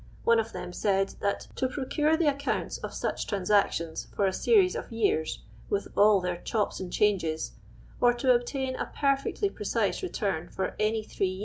One 0.23 0.39
of 0.39 0.51
them 0.51 0.73
said 0.73 1.09
that 1.19 1.41
to 1.57 1.67
procure 1.67 2.17
the 2.17 2.25
accounts 2.27 2.79
of 2.79 2.91
such 2.91 3.27
transactions 3.27 4.07
for 4.15 4.25
a 4.25 4.33
series 4.33 4.75
r,f 4.75 4.91
years, 4.91 5.43
with 5.69 5.89
all 5.95 6.19
their 6.19 6.37
chops 6.37 6.79
and 6.79 6.91
changes, 6.91 7.51
or 7.99 8.11
to 8.15 8.25
olitain 8.29 8.73
a 8.81 8.87
petiectly 8.91 9.51
pneifc 9.51 10.01
return, 10.01 10.49
(or 10.57 10.75
any 10.79 11.03
threi." 11.05 11.39